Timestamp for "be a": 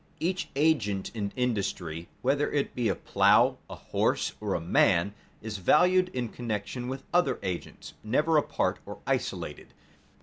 2.73-2.95